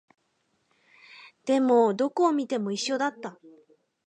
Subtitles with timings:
[1.45, 3.37] でも、どこを見ても一緒だった